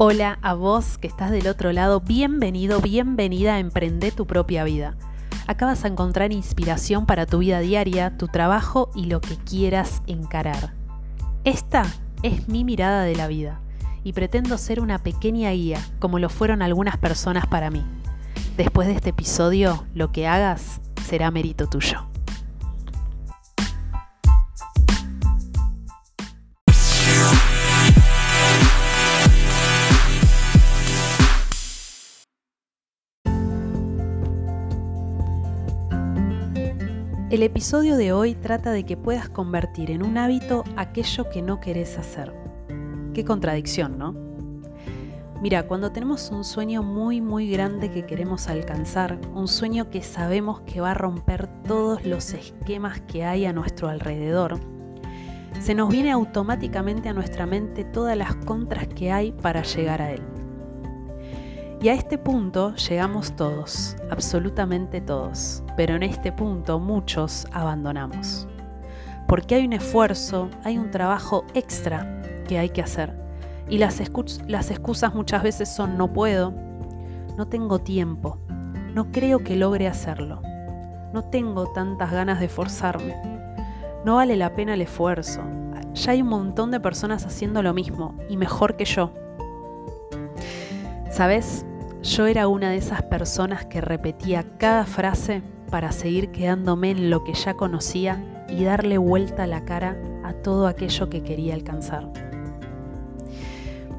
Hola 0.00 0.38
a 0.42 0.54
vos 0.54 0.96
que 0.96 1.08
estás 1.08 1.32
del 1.32 1.48
otro 1.48 1.72
lado, 1.72 2.00
bienvenido, 2.00 2.80
bienvenida 2.80 3.56
a 3.56 3.58
Emprende 3.58 4.12
tu 4.12 4.28
propia 4.28 4.62
vida. 4.62 4.94
Acá 5.48 5.66
vas 5.66 5.84
a 5.84 5.88
encontrar 5.88 6.32
inspiración 6.32 7.04
para 7.04 7.26
tu 7.26 7.38
vida 7.38 7.58
diaria, 7.58 8.16
tu 8.16 8.28
trabajo 8.28 8.90
y 8.94 9.06
lo 9.06 9.20
que 9.20 9.34
quieras 9.34 10.02
encarar. 10.06 10.72
Esta 11.42 11.82
es 12.22 12.46
mi 12.46 12.62
mirada 12.62 13.02
de 13.02 13.16
la 13.16 13.26
vida 13.26 13.60
y 14.04 14.12
pretendo 14.12 14.56
ser 14.56 14.78
una 14.78 15.02
pequeña 15.02 15.50
guía, 15.50 15.80
como 15.98 16.20
lo 16.20 16.28
fueron 16.28 16.62
algunas 16.62 16.96
personas 16.96 17.48
para 17.48 17.68
mí. 17.68 17.84
Después 18.56 18.86
de 18.86 18.94
este 18.94 19.10
episodio, 19.10 19.84
lo 19.94 20.12
que 20.12 20.28
hagas 20.28 20.80
será 21.08 21.32
mérito 21.32 21.66
tuyo. 21.66 22.07
El 37.38 37.44
episodio 37.44 37.96
de 37.96 38.12
hoy 38.12 38.34
trata 38.34 38.72
de 38.72 38.84
que 38.84 38.96
puedas 38.96 39.28
convertir 39.28 39.92
en 39.92 40.04
un 40.04 40.18
hábito 40.18 40.64
aquello 40.76 41.30
que 41.30 41.40
no 41.40 41.60
querés 41.60 41.96
hacer. 41.96 42.34
Qué 43.14 43.24
contradicción, 43.24 43.96
¿no? 43.96 44.12
Mira, 45.40 45.68
cuando 45.68 45.92
tenemos 45.92 46.32
un 46.32 46.42
sueño 46.42 46.82
muy 46.82 47.20
muy 47.20 47.48
grande 47.48 47.92
que 47.92 48.06
queremos 48.06 48.48
alcanzar, 48.48 49.20
un 49.36 49.46
sueño 49.46 49.88
que 49.88 50.02
sabemos 50.02 50.62
que 50.62 50.80
va 50.80 50.90
a 50.90 50.94
romper 50.94 51.46
todos 51.62 52.04
los 52.04 52.32
esquemas 52.32 53.02
que 53.02 53.22
hay 53.22 53.44
a 53.44 53.52
nuestro 53.52 53.88
alrededor, 53.88 54.58
se 55.60 55.76
nos 55.76 55.90
viene 55.90 56.10
automáticamente 56.10 57.08
a 57.08 57.12
nuestra 57.14 57.46
mente 57.46 57.84
todas 57.84 58.16
las 58.16 58.34
contras 58.34 58.88
que 58.88 59.12
hay 59.12 59.30
para 59.30 59.62
llegar 59.62 60.02
a 60.02 60.10
él. 60.10 60.37
Y 61.80 61.90
a 61.90 61.94
este 61.94 62.18
punto 62.18 62.74
llegamos 62.74 63.36
todos, 63.36 63.96
absolutamente 64.10 65.00
todos, 65.00 65.62
pero 65.76 65.94
en 65.94 66.02
este 66.02 66.32
punto 66.32 66.80
muchos 66.80 67.46
abandonamos. 67.52 68.48
Porque 69.28 69.54
hay 69.54 69.64
un 69.64 69.74
esfuerzo, 69.74 70.48
hay 70.64 70.76
un 70.76 70.90
trabajo 70.90 71.44
extra 71.54 72.20
que 72.48 72.58
hay 72.58 72.70
que 72.70 72.82
hacer. 72.82 73.14
Y 73.68 73.78
las, 73.78 74.00
excusas 74.00 75.14
muchas 75.14 75.44
veces 75.44 75.68
son 75.68 75.96
no 75.96 76.12
puedo, 76.12 76.52
no 77.36 77.46
tengo 77.46 77.78
tiempo, 77.78 78.38
no 78.92 79.12
creo 79.12 79.44
que 79.44 79.54
logre 79.54 79.86
hacerlo, 79.86 80.42
no 81.12 81.22
tengo 81.30 81.70
tantas 81.72 82.10
ganas 82.10 82.40
de 82.40 82.48
forzarme, 82.48 83.14
no 84.04 84.16
vale 84.16 84.36
la 84.36 84.52
pena 84.54 84.74
el 84.74 84.82
esfuerzo, 84.82 85.42
ya 85.94 86.10
hay 86.10 86.22
un 86.22 86.28
montón 86.28 86.72
de 86.72 86.80
personas 86.80 87.24
haciendo 87.24 87.62
lo 87.62 87.72
mismo 87.72 88.16
y 88.28 88.36
mejor 88.36 88.74
que 88.74 88.84
yo. 88.84 89.12
¿Sabes? 91.10 91.64
Yo 92.02 92.26
era 92.26 92.46
una 92.46 92.70
de 92.70 92.76
esas 92.76 93.02
personas 93.02 93.66
que 93.66 93.80
repetía 93.80 94.44
cada 94.58 94.84
frase 94.84 95.42
para 95.68 95.90
seguir 95.90 96.30
quedándome 96.30 96.92
en 96.92 97.10
lo 97.10 97.24
que 97.24 97.34
ya 97.34 97.54
conocía 97.54 98.44
y 98.48 98.64
darle 98.64 98.98
vuelta 98.98 99.46
la 99.46 99.64
cara 99.64 99.96
a 100.24 100.32
todo 100.32 100.68
aquello 100.68 101.10
que 101.10 101.22
quería 101.22 101.54
alcanzar. 101.54 102.08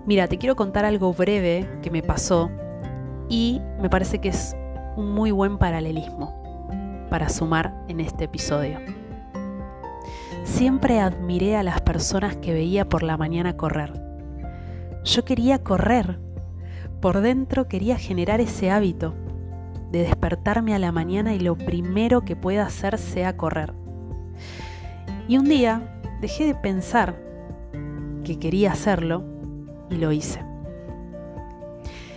Mira, 0.05 0.27
te 0.27 0.37
quiero 0.37 0.55
contar 0.55 0.85
algo 0.85 1.13
breve 1.13 1.69
que 1.81 1.91
me 1.91 2.01
pasó 2.01 2.49
y 3.27 3.61
me 3.81 3.89
parece 3.89 4.19
que 4.19 4.29
es 4.29 4.55
un 4.95 5.11
muy 5.11 5.31
buen 5.31 5.57
paralelismo 5.57 6.33
para 7.09 7.27
sumar 7.27 7.83
en 7.89 7.99
este 7.99 8.23
episodio. 8.23 8.79
Siempre 10.45 10.99
admiré 10.99 11.57
a 11.57 11.63
las 11.63 11.81
personas 11.81 12.37
que 12.37 12.53
veía 12.53 12.87
por 12.87 13.03
la 13.03 13.17
mañana 13.17 13.57
correr. 13.57 13.93
Yo 15.03 15.25
quería 15.25 15.59
correr 15.59 16.17
por 17.01 17.21
dentro 17.21 17.67
quería 17.67 17.97
generar 17.97 18.41
ese 18.41 18.71
hábito 18.71 19.13
de 19.91 20.03
despertarme 20.03 20.75
a 20.75 20.79
la 20.79 20.91
mañana 20.91 21.33
y 21.33 21.39
lo 21.39 21.57
primero 21.57 22.21
que 22.21 22.35
pueda 22.35 22.65
hacer 22.65 22.97
sea 22.97 23.37
correr. 23.37 23.73
Y 25.27 25.37
un 25.37 25.45
día 25.45 26.01
dejé 26.21 26.45
de 26.45 26.55
pensar 26.55 27.15
que 28.23 28.37
quería 28.37 28.71
hacerlo 28.71 29.23
y 29.89 29.95
lo 29.95 30.11
hice. 30.11 30.43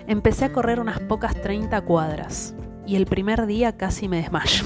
Empecé 0.07 0.47
a 0.47 0.53
correr 0.53 0.81
unas 0.81 1.01
pocas 1.01 1.35
30 1.41 1.81
cuadras 1.83 2.55
y 2.87 2.97
el 2.97 3.07
primer 3.07 3.47
día 3.47 3.77
casi 3.77 4.09
me 4.09 4.19
desmayo. 4.19 4.65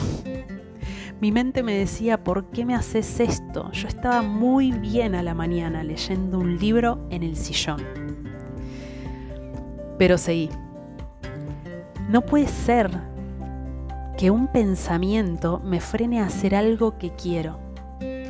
Mi 1.21 1.33
mente 1.33 1.63
me 1.63 1.75
decía, 1.75 2.23
¿por 2.25 2.51
qué 2.51 2.65
me 2.65 2.75
haces 2.75 3.21
esto? 3.21 3.71
Yo 3.73 3.89
estaba 3.89 4.23
muy 4.23 4.73
bien 4.73 5.15
a 5.15 5.23
la 5.23 5.35
mañana 5.35 5.83
leyendo 5.83 6.39
un 6.39 6.59
libro 6.59 7.07
en 7.11 7.23
el 7.23 7.37
sillón. 7.37 8.06
Pero 9.99 10.19
seguí. 10.19 10.51
No 12.09 12.21
puede 12.21 12.47
ser 12.47 12.91
que 14.17 14.31
un 14.31 14.47
pensamiento 14.47 15.61
me 15.65 15.81
frene 15.81 16.21
a 16.21 16.27
hacer 16.27 16.55
algo 16.55 16.99
que 16.99 17.11
quiero, 17.11 17.59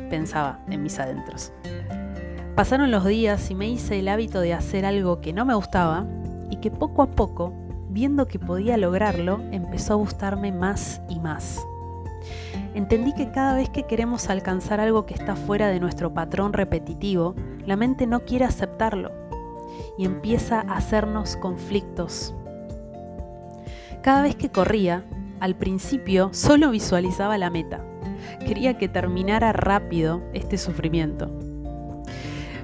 pensaba 0.09 0.59
en 0.69 0.83
mis 0.83 0.99
adentros. 0.99 1.53
Pasaron 2.55 2.91
los 2.91 3.05
días 3.05 3.51
y 3.51 3.55
me 3.55 3.69
hice 3.69 3.99
el 3.99 4.07
hábito 4.07 4.41
de 4.41 4.53
hacer 4.53 4.85
algo 4.85 5.21
que 5.21 5.31
no 5.31 5.45
me 5.45 5.53
gustaba 5.53 6.05
y 6.49 6.57
que 6.57 6.71
poco 6.71 7.03
a 7.03 7.11
poco, 7.11 7.53
viendo 7.89 8.27
que 8.27 8.39
podía 8.39 8.77
lograrlo, 8.77 9.39
empezó 9.51 9.93
a 9.93 9.97
gustarme 9.97 10.51
más 10.51 11.01
y 11.07 11.19
más. 11.19 11.63
Entendí 12.73 13.13
que 13.13 13.31
cada 13.31 13.55
vez 13.55 13.69
que 13.69 13.83
queremos 13.83 14.29
alcanzar 14.29 14.79
algo 14.79 15.05
que 15.05 15.13
está 15.13 15.35
fuera 15.35 15.67
de 15.67 15.79
nuestro 15.79 16.13
patrón 16.13 16.51
repetitivo, 16.51 17.35
la 17.65 17.75
mente 17.75 18.07
no 18.07 18.21
quiere 18.21 18.45
aceptarlo 18.45 19.26
y 19.97 20.05
empieza 20.05 20.61
a 20.61 20.77
hacernos 20.77 21.35
conflictos. 21.37 22.33
Cada 24.01 24.21
vez 24.21 24.35
que 24.35 24.49
corría, 24.49 25.05
al 25.39 25.55
principio 25.55 26.29
solo 26.33 26.71
visualizaba 26.71 27.37
la 27.37 27.49
meta. 27.49 27.83
Quería 28.45 28.77
que 28.77 28.87
terminara 28.87 29.53
rápido 29.53 30.21
este 30.33 30.57
sufrimiento. 30.57 31.29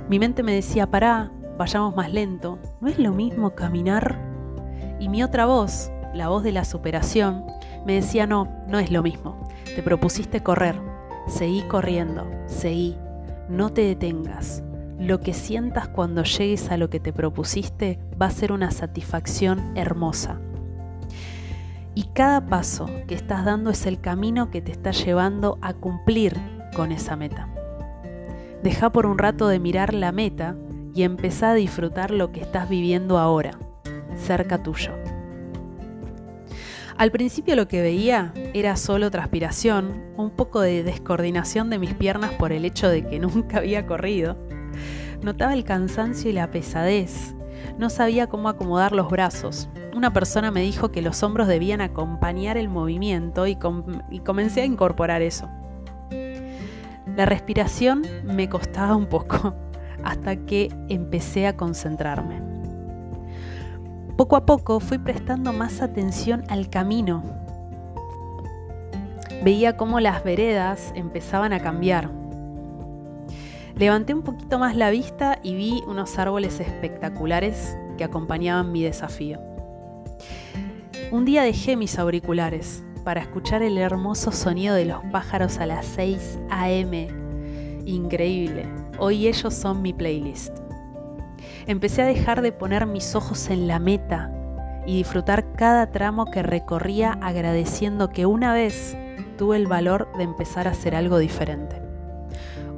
Mi 0.10 0.20
mente 0.20 0.44
me 0.44 0.54
decía, 0.54 0.90
pará, 0.90 1.32
vayamos 1.58 1.96
más 1.96 2.12
lento, 2.12 2.60
¿no 2.82 2.88
es 2.88 3.00
lo 3.00 3.12
mismo 3.12 3.56
caminar? 3.56 4.20
Y 5.00 5.10
mi 5.10 5.24
otra 5.24 5.46
voz, 5.46 5.92
la 6.14 6.30
voz 6.30 6.44
de 6.44 6.52
la 6.52 6.66
superación, 6.66 7.46
me 7.86 7.96
decía, 7.96 8.28
no, 8.28 8.48
no 8.68 8.80
es 8.80 8.92
lo 8.92 9.04
mismo. 9.04 9.38
Te 9.76 9.82
propusiste 9.82 10.42
correr, 10.42 10.80
seguí 11.28 11.62
corriendo, 11.64 12.30
seguí, 12.48 12.98
no 13.50 13.72
te 13.72 13.82
detengas, 13.82 14.64
lo 15.04 15.20
que 15.20 15.34
sientas 15.34 15.90
cuando 15.90 16.24
llegues 16.24 16.72
a 16.72 16.78
lo 16.78 16.90
que 16.90 17.02
te 17.02 17.12
propusiste 17.12 18.00
va 18.20 18.28
a 18.28 18.32
ser 18.32 18.54
una 18.54 18.72
satisfacción 18.72 19.76
hermosa. 19.76 20.40
Y 21.94 22.04
cada 22.14 22.46
paso 22.46 22.90
que 23.06 23.14
estás 23.14 23.44
dando 23.44 23.70
es 23.70 23.86
el 23.86 24.00
camino 24.00 24.50
que 24.50 24.62
te 24.62 24.72
está 24.72 24.92
llevando 24.92 25.58
a 25.62 25.74
cumplir 25.74 26.40
con 26.74 26.94
esa 26.94 27.18
meta. 27.18 27.50
Deja 28.64 28.92
por 28.92 29.06
un 29.06 29.18
rato 29.18 29.50
de 29.50 29.60
mirar 29.60 29.94
la 29.94 30.14
meta 30.14 30.56
y 30.96 31.04
empezá 31.04 31.52
a 31.52 31.56
disfrutar 31.56 32.12
lo 32.12 32.32
que 32.32 32.40
estás 32.40 32.70
viviendo 32.70 33.18
ahora, 33.18 33.60
cerca 34.16 34.64
tuyo. 34.64 34.94
Al 36.96 37.12
principio 37.12 37.58
lo 37.58 37.68
que 37.68 37.82
veía 37.82 38.32
era 38.54 38.78
solo 38.78 39.12
transpiración, 39.12 40.02
un 40.16 40.30
poco 40.30 40.62
de 40.62 40.84
descoordinación 40.84 41.70
de 41.70 41.80
mis 41.80 41.94
piernas 41.94 42.32
por 42.36 42.54
el 42.54 42.64
hecho 42.64 42.88
de 42.88 43.06
que 43.06 43.20
nunca 43.20 43.58
había 43.58 43.86
corrido 43.86 44.38
Notaba 45.24 45.54
el 45.54 45.64
cansancio 45.64 46.30
y 46.30 46.34
la 46.34 46.52
pesadez. 46.52 47.34
No 47.78 47.90
sabía 47.90 48.28
cómo 48.28 48.50
acomodar 48.50 48.92
los 48.92 49.10
brazos. 49.10 49.70
Una 49.96 50.12
persona 50.12 50.52
me 50.52 50.62
dijo 50.62 50.92
que 50.92 51.02
los 51.02 51.24
hombros 51.24 51.48
debían 51.48 51.80
acompañar 51.80 52.58
el 52.58 52.68
movimiento 52.68 53.48
y, 53.48 53.56
comencé 53.56 54.62
a 54.62 54.66
incorporar 54.66 55.22
eso. 55.22 55.50
La 57.16 57.26
respiración 57.26 58.04
me 58.26 58.50
costaba 58.50 58.98
un 58.98 59.06
poco 59.06 59.56
hasta 60.04 60.36
que 60.36 60.70
empecé 60.90 61.48
a 61.48 61.56
concentrarme. 61.56 62.42
Poco 64.18 64.36
a 64.36 64.46
poco 64.46 64.82
fui 64.82 64.98
prestando 64.98 65.54
más 65.54 65.82
atención 65.82 66.44
al 66.50 66.70
camino. 66.70 67.24
Veía 69.42 69.78
cómo 69.78 70.02
las 70.02 70.24
veredas 70.26 70.92
empezaban 70.96 71.54
a 71.54 71.62
cambiar 71.62 72.23
Levanté 73.76 74.14
un 74.14 74.22
poquito 74.22 74.60
más 74.60 74.76
la 74.76 74.92
vista 74.92 75.40
y 75.42 75.56
vi 75.56 75.84
unos 75.88 76.20
árboles 76.20 76.60
espectaculares 76.60 77.76
que 77.98 78.04
acompañaban 78.04 78.72
mi 78.72 78.84
desafío. 78.84 79.40
Un 81.12 81.26
día 81.26 81.44
dejé 81.44 81.76
mis 81.76 81.98
auriculares 81.98 82.84
para 83.04 83.22
escuchar 83.22 83.64
el 83.64 83.78
hermoso 83.78 84.32
sonido 84.32 84.76
de 84.76 84.86
los 84.86 85.04
pájaros 85.12 85.58
a 85.58 85.66
las 85.66 85.86
6 85.88 86.40
a.m. 86.52 87.08
Increíble, 87.86 88.68
hoy 89.00 89.28
ellos 89.28 89.54
son 89.54 89.82
mi 89.82 89.92
playlist. 89.92 90.56
Empecé 91.66 92.04
a 92.04 92.08
dejar 92.08 92.42
de 92.42 92.52
poner 92.52 92.86
mis 92.86 93.16
ojos 93.16 93.50
en 93.50 93.68
la 93.68 93.80
meta 93.80 94.32
y 94.86 94.98
disfrutar 94.98 95.52
cada 95.54 95.92
tramo 95.92 96.30
que 96.30 96.44
recorría 96.44 97.18
agradeciendo 97.22 98.10
que 98.10 98.26
una 98.26 98.54
vez 98.54 98.96
tuve 99.38 99.58
el 99.58 99.68
valor 99.68 100.10
de 100.18 100.24
empezar 100.24 100.68
a 100.68 100.72
hacer 100.72 100.96
algo 100.96 101.18
diferente. 101.18 101.83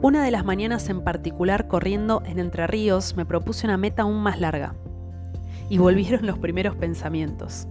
Una 0.06 0.24
de 0.24 0.30
las 0.30 0.46
mañanas 0.46 0.88
en 0.90 1.02
particular 1.02 1.68
corriendo 1.68 2.22
en 2.28 2.38
Entre 2.38 2.68
Ríos 2.68 3.16
me 3.16 3.26
propuse 3.26 3.66
una 3.66 3.76
meta 3.76 4.04
aún 4.04 4.22
más 4.22 4.40
larga. 4.40 4.76
y 5.68 5.80
volvieron 5.80 6.28
los 6.28 6.38
primeros 6.38 6.76
pensamientos. 6.76 7.68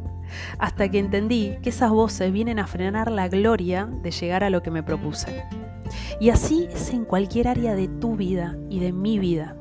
Hasta 0.58 0.90
que 0.90 0.98
entendí 0.98 1.56
que 1.62 1.68
esas 1.68 1.92
voces 1.92 2.32
vienen 2.32 2.58
a 2.58 2.66
frenar 2.66 3.08
la 3.08 3.28
gloria 3.28 3.88
de 4.02 4.10
llegar 4.10 4.42
a 4.42 4.50
lo 4.50 4.64
que 4.64 4.72
me 4.72 4.82
propuse. 4.82 5.44
Y 6.18 6.30
así 6.30 6.66
es 6.74 6.90
en 6.90 7.04
cualquier 7.04 7.46
área 7.46 7.76
de 7.76 7.86
tu 7.86 8.16
vida 8.16 8.56
y 8.68 8.80
de 8.80 8.90
mi 8.90 9.20
vida. 9.20 9.54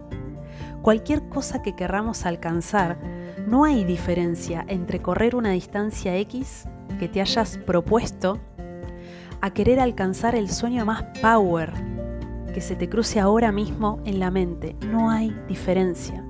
Cualquier 0.82 1.30
cosa 1.30 1.62
que 1.62 1.76
querramos 1.76 2.26
alcanzar, 2.26 2.98
no 3.46 3.66
hay 3.66 3.84
diferencia 3.84 4.66
entre 4.68 5.00
correr 5.00 5.36
una 5.36 5.52
distancia 5.52 6.18
X 6.18 6.68
que 6.98 7.08
te 7.08 7.22
hayas 7.22 7.60
propuesto 7.60 8.40
a 9.42 9.52
querer 9.52 9.80
alcanzar 9.80 10.34
el 10.34 10.50
sueño 10.50 10.88
más 10.88 11.04
power 11.22 11.93
que 12.54 12.62
se 12.62 12.76
te 12.76 12.88
cruce 12.88 13.20
ahora 13.20 13.52
mismo 13.52 14.00
en 14.06 14.20
la 14.20 14.32
mente. 14.32 14.78
No 14.88 15.10
hay 15.10 15.36
diferencia. 15.48 16.24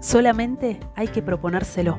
Solamente 0.00 0.78
hay 0.94 1.08
que 1.08 1.22
proponérselo. 1.22 1.98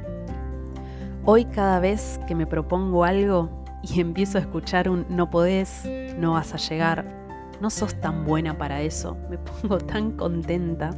Hoy 1.26 1.46
cada 1.46 1.80
vez 1.80 2.20
que 2.28 2.36
me 2.36 2.48
propongo 2.48 3.04
algo 3.04 3.50
y 3.82 4.00
empiezo 4.00 4.38
a 4.38 4.42
escuchar 4.42 4.88
un 4.88 5.06
no 5.10 5.30
podés, 5.30 5.84
no 6.18 6.34
vas 6.34 6.54
a 6.54 6.58
llegar, 6.58 7.06
no 7.60 7.70
sos 7.70 7.96
tan 7.96 8.26
buena 8.26 8.58
para 8.58 8.82
eso, 8.82 9.18
me 9.30 9.38
pongo 9.38 9.78
tan 9.86 10.12
contenta 10.12 10.92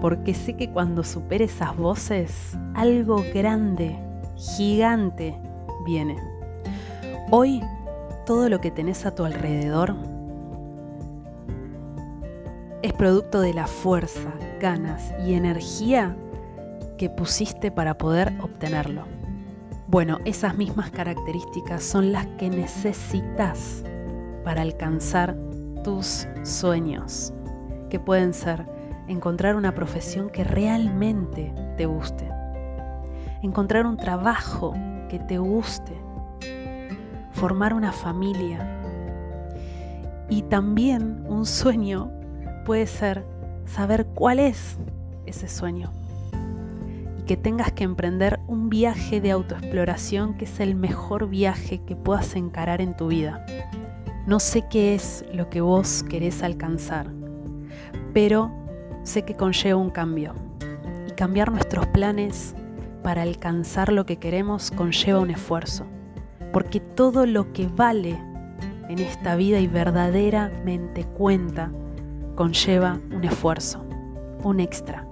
porque 0.00 0.34
sé 0.34 0.54
que 0.54 0.70
cuando 0.70 1.02
supere 1.02 1.44
esas 1.44 1.76
voces, 1.76 2.56
algo 2.74 3.24
grande, 3.34 3.98
gigante, 4.36 5.36
viene. 5.84 6.16
Hoy, 7.30 7.62
todo 8.26 8.48
lo 8.48 8.60
que 8.60 8.70
tenés 8.70 9.06
a 9.06 9.14
tu 9.14 9.24
alrededor 9.24 9.96
es 12.82 12.92
producto 12.92 13.40
de 13.40 13.54
la 13.54 13.68
fuerza, 13.68 14.32
ganas 14.60 15.14
y 15.24 15.34
energía 15.34 16.16
que 16.98 17.08
pusiste 17.08 17.70
para 17.70 17.96
poder 17.96 18.32
obtenerlo. 18.42 19.04
Bueno, 19.86 20.18
esas 20.24 20.56
mismas 20.56 20.90
características 20.90 21.84
son 21.84 22.12
las 22.12 22.26
que 22.38 22.50
necesitas 22.50 23.84
para 24.44 24.62
alcanzar 24.62 25.36
tus 25.84 26.26
sueños, 26.42 27.32
que 27.88 28.00
pueden 28.00 28.34
ser 28.34 28.66
encontrar 29.06 29.54
una 29.54 29.74
profesión 29.74 30.28
que 30.30 30.42
realmente 30.42 31.54
te 31.76 31.86
guste, 31.86 32.28
encontrar 33.42 33.86
un 33.86 33.96
trabajo 33.96 34.74
que 35.08 35.20
te 35.20 35.38
guste, 35.38 35.92
formar 37.30 37.74
una 37.74 37.92
familia 37.92 38.80
y 40.28 40.42
también 40.42 41.24
un 41.28 41.46
sueño 41.46 42.21
puede 42.64 42.86
ser 42.86 43.24
saber 43.66 44.06
cuál 44.06 44.38
es 44.38 44.78
ese 45.26 45.48
sueño 45.48 45.92
y 47.18 47.22
que 47.22 47.36
tengas 47.36 47.72
que 47.72 47.84
emprender 47.84 48.40
un 48.46 48.68
viaje 48.68 49.20
de 49.20 49.30
autoexploración 49.30 50.34
que 50.34 50.44
es 50.44 50.60
el 50.60 50.74
mejor 50.74 51.28
viaje 51.28 51.80
que 51.84 51.96
puedas 51.96 52.34
encarar 52.36 52.80
en 52.80 52.96
tu 52.96 53.08
vida. 53.08 53.44
No 54.26 54.40
sé 54.40 54.64
qué 54.70 54.94
es 54.94 55.24
lo 55.32 55.50
que 55.50 55.60
vos 55.60 56.04
querés 56.08 56.42
alcanzar, 56.42 57.08
pero 58.12 58.50
sé 59.02 59.22
que 59.22 59.34
conlleva 59.34 59.80
un 59.80 59.90
cambio 59.90 60.34
y 61.08 61.12
cambiar 61.12 61.50
nuestros 61.50 61.86
planes 61.88 62.54
para 63.02 63.22
alcanzar 63.22 63.92
lo 63.92 64.06
que 64.06 64.16
queremos 64.18 64.70
conlleva 64.70 65.18
un 65.18 65.30
esfuerzo, 65.30 65.86
porque 66.52 66.78
todo 66.78 67.26
lo 67.26 67.52
que 67.52 67.66
vale 67.66 68.16
en 68.88 68.98
esta 68.98 69.34
vida 69.36 69.58
y 69.58 69.66
verdaderamente 69.66 71.04
cuenta 71.04 71.72
conlleva 72.34 72.98
un 73.14 73.24
esfuerzo, 73.24 73.84
un 74.42 74.60
extra. 74.60 75.06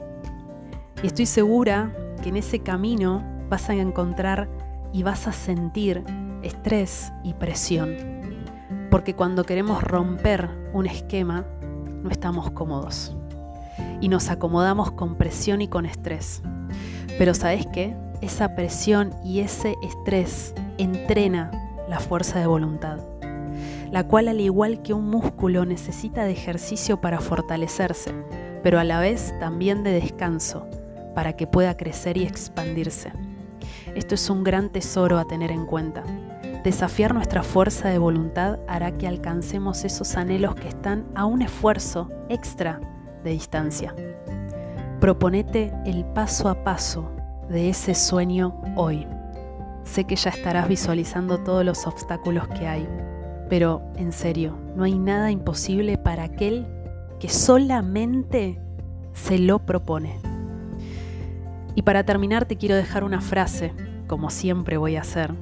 Y 1.02 1.06
estoy 1.06 1.26
segura 1.26 1.94
que 2.22 2.28
en 2.28 2.37
ese 2.37 2.61
camino 2.61 3.22
vas 3.49 3.69
a 3.70 3.75
encontrar 3.75 4.49
y 4.93 5.02
vas 5.02 5.26
a 5.26 5.32
sentir 5.32 6.05
estrés 6.43 7.12
y 7.22 7.34
presión. 7.34 7.94
Porque 8.90 9.14
cuando 9.14 9.44
queremos 9.44 9.82
romper 9.82 10.50
un 10.72 10.87
esquema, 10.87 11.46
no 12.02 12.11
estamos 12.11 12.50
cómodos. 12.50 13.17
Y 14.00 14.08
nos 14.08 14.31
acomodamos 14.31 14.90
con 14.93 15.17
presión 15.17 15.62
y 15.62 15.69
con 15.69 15.87
estrés. 15.87 16.43
Pero 17.19 17.34
¿sabes 17.34 17.67
qué? 17.72 17.96
Esa 18.20 18.55
presión 18.55 19.14
y 19.25 19.40
ese 19.40 19.76
estrés 19.82 20.55
entrena 20.78 21.50
la 21.88 22.00
fuerza 22.00 22.38
de 22.38 22.46
voluntad 22.46 23.09
la 23.90 24.06
cual 24.06 24.28
al 24.28 24.40
igual 24.40 24.82
que 24.82 24.92
un 24.92 25.10
músculo 25.10 25.64
necesita 25.64 26.25
de 26.25 26.32
ejercicio 26.32 27.00
para 27.00 27.20
fortalecerse, 27.20 28.12
pero 28.62 28.78
a 28.78 28.84
la 28.84 29.00
vez 29.00 29.34
también 29.40 29.82
de 29.82 29.92
descanso, 29.92 30.66
para 31.14 31.34
que 31.34 31.46
pueda 31.46 31.76
crecer 31.76 32.16
y 32.16 32.25
expandirse. 32.25 33.12
Esto 33.94 34.14
es 34.14 34.31
un 34.31 34.44
gran 34.44 34.70
tesoro 34.70 35.19
a 35.19 35.26
tener 35.26 35.50
en 35.50 35.66
cuenta. 35.66 36.04
Desafiar 36.62 37.14
nuestra 37.14 37.42
fuerza 37.42 37.88
de 37.88 37.98
voluntad 37.98 38.58
hará 38.69 38.96
que 38.96 39.08
alcancemos 39.08 39.84
esos 39.84 40.16
anhelos 40.16 40.54
que 40.54 40.69
están 40.69 41.06
a 41.14 41.25
un 41.25 41.43
esfuerzo 41.43 42.10
extra 42.28 42.81
de 43.25 43.31
distancia. 43.31 43.94
Proponete 45.00 45.72
el 45.86 46.04
paso 46.04 46.48
a 46.48 46.62
paso 46.62 47.10
de 47.48 47.70
ese 47.70 47.94
sueño 47.94 48.60
hoy. 48.76 49.06
Sé 49.84 50.04
que 50.04 50.14
ya 50.14 50.31
estarás 50.31 50.69
visualizando 50.69 51.38
todos 51.38 51.64
los 51.64 51.86
obstáculos 51.86 52.46
que 52.48 52.69
hay, 52.69 52.86
pero 53.50 53.82
en 53.97 54.12
serio, 54.12 54.56
no 54.76 54.85
hay 54.85 54.97
nada 54.97 55.32
imposible 55.32 55.99
para 55.99 56.23
aquel 56.23 56.67
que 57.19 57.29
solamente 57.29 58.61
se 59.12 59.38
lo 59.38 59.58
propone. 59.58 60.20
Y 61.75 61.82
para 61.82 62.05
terminar 62.05 62.44
te 62.47 62.56
quiero 62.56 62.76
dejar 62.76 63.02
una 63.02 63.20
frase, 63.20 63.73
como 64.06 64.31
siempre 64.31 64.76
voy 64.76 64.94
a 64.94 65.00
hacer, 65.00 65.35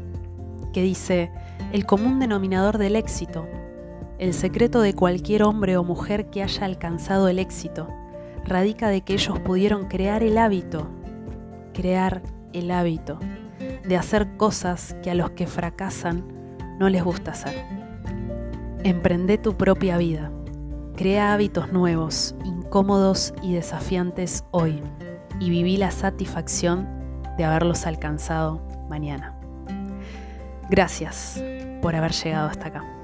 que 0.73 0.83
dice, 0.83 1.31
el 1.73 1.85
común 1.85 2.19
denominador 2.19 2.79
del 2.79 2.97
éxito, 2.97 3.47
el 4.19 4.33
secreto 4.33 4.81
de 4.81 4.95
cualquier 4.95 5.43
hombre 5.43 5.77
o 5.77 5.85
mujer 5.85 6.31
que 6.31 6.43
haya 6.43 6.65
alcanzado 6.65 7.29
el 7.29 7.39
éxito, 7.39 7.89
radica 8.43 8.89
de 8.89 9.03
que 9.03 9.13
ellos 9.13 9.39
pudieron 9.41 9.87
crear 9.87 10.23
el 10.23 10.39
hábito, 10.39 10.89
crear 11.75 12.23
el 12.55 12.71
hábito 12.71 13.19
de 13.87 13.97
hacer 13.99 14.37
cosas 14.39 14.97
que 15.03 15.11
a 15.11 15.15
los 15.15 15.31
que 15.33 15.47
fracasan 15.47 16.25
no 16.79 16.89
les 16.89 17.05
gusta 17.05 17.33
hacer. 17.33 17.78
Emprende 18.85 19.39
tu 19.39 19.57
propia 19.57 19.99
vida. 19.99 20.31
Crea 20.97 21.33
hábitos 21.33 21.73
nuevos, 21.73 22.35
incómodos 22.45 23.35
y 23.43 23.55
desafiantes 23.55 24.45
hoy 24.53 24.83
y 25.41 25.51
viví 25.51 25.77
la 25.77 25.91
satisfacción 25.91 26.89
de 27.37 27.45
haberlos 27.45 27.87
alcanzado 27.87 28.63
mañana. 28.89 29.39
Gracias 30.71 31.43
por 31.83 31.97
haber 31.97 32.13
llegado 32.13 32.49
hasta 32.49 32.69
acá. 32.69 32.98